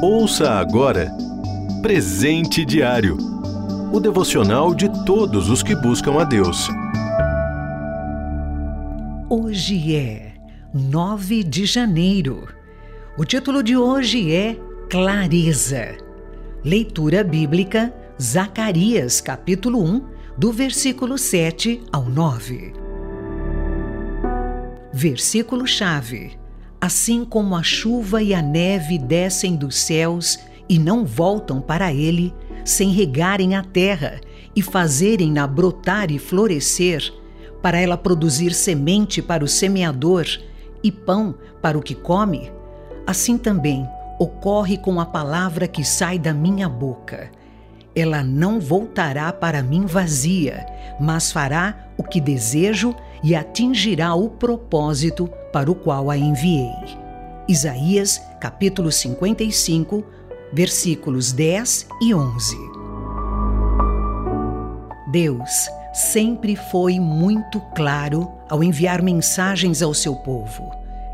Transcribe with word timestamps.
Ouça 0.00 0.52
agora 0.52 1.10
Presente 1.82 2.64
Diário 2.64 3.18
o 3.92 3.98
devocional 3.98 4.72
de 4.72 4.88
todos 5.04 5.50
os 5.50 5.60
que 5.60 5.74
buscam 5.74 6.20
a 6.20 6.24
Deus. 6.24 6.68
Hoje 9.28 9.96
é 9.96 10.34
9 10.72 11.42
de 11.42 11.64
janeiro. 11.64 12.46
O 13.16 13.24
título 13.24 13.60
de 13.60 13.76
hoje 13.76 14.32
é 14.32 14.56
Clareza. 14.88 15.96
Leitura 16.64 17.24
bíblica, 17.24 17.92
Zacarias, 18.22 19.20
capítulo 19.20 19.82
1, 19.82 20.04
do 20.36 20.52
versículo 20.52 21.18
7 21.18 21.82
ao 21.90 22.04
9. 22.04 22.72
Versículo-chave: 24.92 26.38
Assim 26.80 27.24
como 27.24 27.56
a 27.56 27.62
chuva 27.62 28.22
e 28.22 28.32
a 28.32 28.40
neve 28.40 28.98
descem 28.98 29.56
dos 29.56 29.76
céus 29.76 30.38
e 30.68 30.78
não 30.78 31.04
voltam 31.04 31.60
para 31.60 31.92
ele, 31.92 32.32
sem 32.64 32.90
regarem 32.92 33.56
a 33.56 33.64
terra 33.64 34.20
e 34.54 34.62
fazerem-na 34.62 35.46
brotar 35.46 36.10
e 36.10 36.18
florescer, 36.18 37.12
para 37.60 37.80
ela 37.80 37.96
produzir 37.96 38.52
semente 38.52 39.20
para 39.20 39.42
o 39.42 39.48
semeador 39.48 40.26
e 40.82 40.92
pão 40.92 41.34
para 41.60 41.76
o 41.76 41.82
que 41.82 41.94
come, 41.94 42.52
assim 43.06 43.36
também 43.36 43.84
ocorre 44.18 44.76
com 44.76 45.00
a 45.00 45.06
palavra 45.06 45.66
que 45.66 45.84
sai 45.84 46.18
da 46.18 46.32
minha 46.32 46.68
boca. 46.68 47.30
Ela 47.94 48.22
não 48.22 48.60
voltará 48.60 49.32
para 49.32 49.62
mim 49.62 49.86
vazia, 49.86 50.64
mas 51.00 51.32
fará 51.32 51.88
o 51.96 52.04
que 52.04 52.20
desejo 52.20 52.94
e 53.22 53.34
atingirá 53.34 54.14
o 54.14 54.28
propósito 54.28 55.28
para 55.52 55.70
o 55.70 55.74
qual 55.74 56.10
a 56.10 56.16
enviei. 56.16 56.72
Isaías, 57.48 58.20
capítulo 58.40 58.92
55, 58.92 60.04
versículos 60.52 61.32
10 61.32 61.86
e 62.02 62.14
11. 62.14 62.56
Deus 65.10 65.68
sempre 65.94 66.54
foi 66.54 67.00
muito 67.00 67.60
claro 67.74 68.30
ao 68.48 68.62
enviar 68.62 69.02
mensagens 69.02 69.82
ao 69.82 69.94
seu 69.94 70.14
povo. 70.14 70.70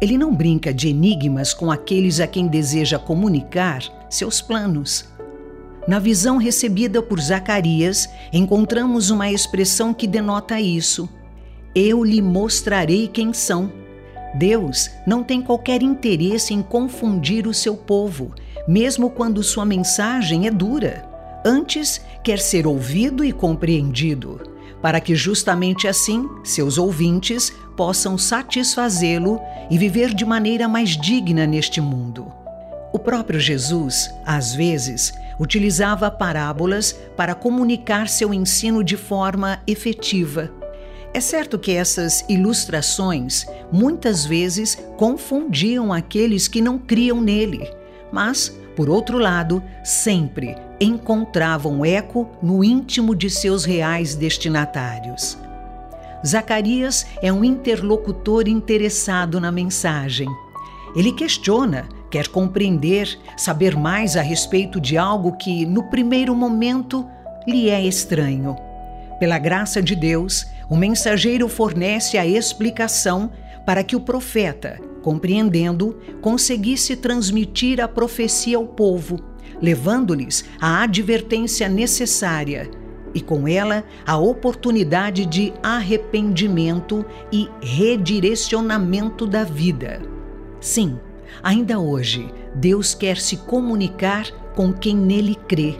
Ele 0.00 0.18
não 0.18 0.34
brinca 0.34 0.74
de 0.74 0.88
enigmas 0.88 1.54
com 1.54 1.70
aqueles 1.70 2.20
a 2.20 2.26
quem 2.26 2.46
deseja 2.48 2.98
comunicar 2.98 3.82
seus 4.10 4.42
planos. 4.42 5.08
Na 5.88 5.98
visão 5.98 6.36
recebida 6.36 7.00
por 7.00 7.20
Zacarias, 7.20 8.08
encontramos 8.32 9.10
uma 9.10 9.30
expressão 9.30 9.94
que 9.94 10.06
denota 10.06 10.60
isso: 10.60 11.08
Eu 11.74 12.04
lhe 12.04 12.20
mostrarei 12.20 13.06
quem 13.08 13.32
são. 13.32 13.85
Deus 14.38 14.90
não 15.06 15.22
tem 15.22 15.40
qualquer 15.40 15.82
interesse 15.82 16.52
em 16.52 16.62
confundir 16.62 17.46
o 17.46 17.54
seu 17.54 17.76
povo, 17.76 18.34
mesmo 18.68 19.08
quando 19.08 19.42
sua 19.42 19.64
mensagem 19.64 20.46
é 20.46 20.50
dura. 20.50 21.04
Antes, 21.44 22.00
quer 22.22 22.38
ser 22.38 22.66
ouvido 22.66 23.24
e 23.24 23.32
compreendido, 23.32 24.40
para 24.82 25.00
que 25.00 25.14
justamente 25.14 25.88
assim 25.88 26.28
seus 26.44 26.76
ouvintes 26.76 27.52
possam 27.76 28.18
satisfazê-lo 28.18 29.40
e 29.70 29.78
viver 29.78 30.12
de 30.12 30.24
maneira 30.24 30.68
mais 30.68 30.90
digna 30.90 31.46
neste 31.46 31.80
mundo. 31.80 32.32
O 32.92 32.98
próprio 32.98 33.38
Jesus, 33.38 34.10
às 34.24 34.54
vezes, 34.54 35.12
utilizava 35.38 36.10
parábolas 36.10 36.92
para 37.16 37.34
comunicar 37.34 38.08
seu 38.08 38.32
ensino 38.32 38.82
de 38.82 38.96
forma 38.96 39.60
efetiva. 39.66 40.50
É 41.16 41.20
certo 41.20 41.58
que 41.58 41.72
essas 41.72 42.22
ilustrações 42.28 43.46
muitas 43.72 44.26
vezes 44.26 44.76
confundiam 44.98 45.90
aqueles 45.90 46.46
que 46.46 46.60
não 46.60 46.76
criam 46.76 47.22
nele, 47.22 47.66
mas, 48.12 48.54
por 48.76 48.90
outro 48.90 49.16
lado, 49.16 49.62
sempre 49.82 50.54
encontravam 50.78 51.82
eco 51.86 52.28
no 52.42 52.62
íntimo 52.62 53.16
de 53.16 53.30
seus 53.30 53.64
reais 53.64 54.14
destinatários. 54.14 55.38
Zacarias 56.22 57.06
é 57.22 57.32
um 57.32 57.42
interlocutor 57.42 58.46
interessado 58.46 59.40
na 59.40 59.50
mensagem. 59.50 60.28
Ele 60.94 61.12
questiona, 61.12 61.88
quer 62.10 62.28
compreender, 62.28 63.18
saber 63.38 63.74
mais 63.74 64.18
a 64.18 64.20
respeito 64.20 64.78
de 64.78 64.98
algo 64.98 65.32
que, 65.38 65.64
no 65.64 65.84
primeiro 65.84 66.34
momento, 66.34 67.06
lhe 67.48 67.70
é 67.70 67.82
estranho. 67.82 68.54
Pela 69.18 69.38
graça 69.38 69.82
de 69.82 69.96
Deus, 69.96 70.44
o 70.68 70.76
mensageiro 70.76 71.48
fornece 71.48 72.18
a 72.18 72.26
explicação 72.26 73.30
para 73.64 73.82
que 73.82 73.96
o 73.96 74.00
profeta, 74.00 74.80
compreendendo, 75.02 75.98
conseguisse 76.20 76.96
transmitir 76.96 77.80
a 77.80 77.88
profecia 77.88 78.56
ao 78.56 78.66
povo, 78.66 79.18
levando-lhes 79.60 80.44
a 80.60 80.82
advertência 80.82 81.68
necessária 81.68 82.70
e, 83.14 83.20
com 83.20 83.48
ela, 83.48 83.84
a 84.06 84.18
oportunidade 84.18 85.24
de 85.24 85.52
arrependimento 85.62 87.04
e 87.32 87.48
redirecionamento 87.62 89.26
da 89.26 89.44
vida. 89.44 90.02
Sim, 90.60 90.98
ainda 91.42 91.78
hoje, 91.78 92.28
Deus 92.54 92.94
quer 92.94 93.16
se 93.16 93.38
comunicar 93.38 94.30
com 94.54 94.72
quem 94.72 94.96
nele 94.96 95.34
crê 95.48 95.76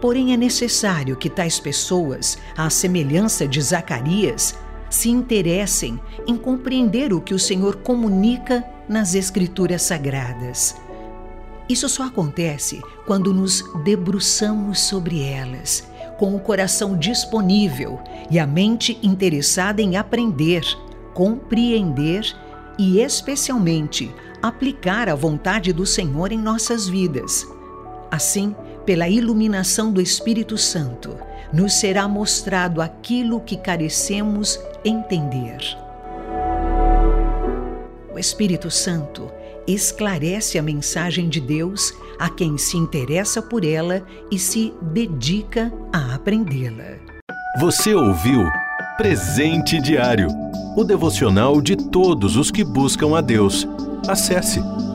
Porém, 0.00 0.32
é 0.32 0.36
necessário 0.36 1.16
que 1.16 1.28
tais 1.28 1.60
pessoas, 1.60 2.38
à 2.56 2.70
semelhança 2.70 3.46
de 3.46 3.60
Zacarias, 3.60 4.54
se 4.88 5.08
interessem 5.08 6.00
em 6.26 6.36
compreender 6.36 7.12
o 7.12 7.20
que 7.20 7.34
o 7.34 7.38
Senhor 7.38 7.76
comunica 7.76 8.64
nas 8.88 9.14
Escrituras 9.14 9.82
Sagradas. 9.82 10.74
Isso 11.68 11.88
só 11.88 12.04
acontece 12.04 12.82
quando 13.06 13.32
nos 13.32 13.62
debruçamos 13.84 14.80
sobre 14.80 15.22
elas, 15.22 15.88
com 16.18 16.34
o 16.34 16.40
coração 16.40 16.96
disponível 16.98 18.00
e 18.28 18.40
a 18.40 18.46
mente 18.46 18.98
interessada 19.02 19.80
em 19.80 19.96
aprender, 19.96 20.64
compreender 21.14 22.24
e, 22.76 23.00
especialmente, 23.00 24.12
aplicar 24.42 25.08
a 25.08 25.14
vontade 25.14 25.72
do 25.72 25.86
Senhor 25.86 26.32
em 26.32 26.38
nossas 26.38 26.88
vidas. 26.88 27.46
Assim, 28.10 28.54
pela 28.84 29.08
iluminação 29.08 29.92
do 29.92 30.00
Espírito 30.00 30.58
Santo, 30.58 31.16
nos 31.52 31.74
será 31.74 32.08
mostrado 32.08 32.80
aquilo 32.80 33.40
que 33.40 33.56
carecemos 33.56 34.58
entender. 34.84 35.58
O 38.12 38.18
Espírito 38.18 38.70
Santo 38.70 39.30
esclarece 39.66 40.58
a 40.58 40.62
mensagem 40.62 41.28
de 41.28 41.40
Deus 41.40 41.92
a 42.18 42.28
quem 42.28 42.58
se 42.58 42.76
interessa 42.76 43.40
por 43.40 43.64
ela 43.64 44.04
e 44.30 44.38
se 44.38 44.72
dedica 44.82 45.72
a 45.92 46.14
aprendê-la. 46.14 46.98
Você 47.60 47.94
ouviu 47.94 48.44
Presente 48.96 49.80
Diário 49.80 50.28
o 50.76 50.84
devocional 50.84 51.60
de 51.60 51.76
todos 51.76 52.36
os 52.36 52.50
que 52.50 52.64
buscam 52.64 53.16
a 53.16 53.20
Deus. 53.20 53.66
Acesse 54.08 54.60